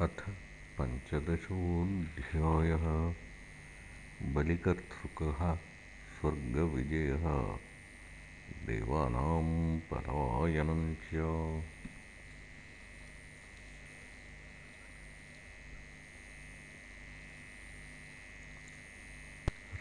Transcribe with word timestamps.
अथ 0.00 0.30
पञ्चदशोऽध्यायः। 0.80 3.14
बलिकर्तृकः 4.34 5.58
स्वर्गविजयः। 6.20 7.58
देवानां 8.66 9.80
पलायनं 9.80 10.94
च। 10.94 11.02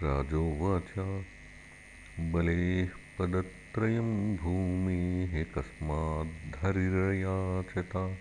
राजोवाच 0.03 1.23
बलेः 2.19 2.89
पदत्रयं 3.19 4.35
भूमेः 4.35 5.43
कस्माद्धरिरयाचत। 5.43 8.17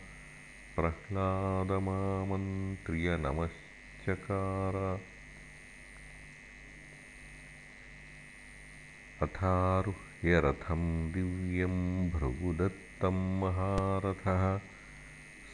प्रह्लादमामन्त्र्य 0.76 3.16
नमश्चकार। 3.16 5.00
अथारुह्य 9.22 10.41
रथं 10.41 11.12
दिव्यं 11.12 12.10
भृगुदत्तं 12.10 13.41
महारथः। 13.41 14.60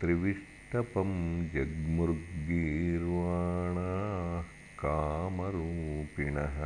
त्रिविष्टपं 0.01 1.11
जग्मुर्गीर्वाणाः 1.49 4.47
कामरूपिणः 4.83 6.59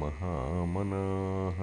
महामनाः। 0.00 1.60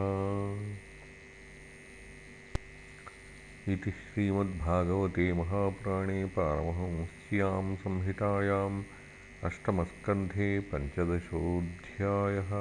इति 3.73 3.91
श्रीमद्भागवते 3.91 5.33
महापुराणे 5.33 6.25
पारमहंस्यां 6.25 7.75
संहितायाम् 7.75 8.83
अष्टमस्कन्धे 9.43 10.59
पञ्चदशोऽध्यायः 10.59 12.51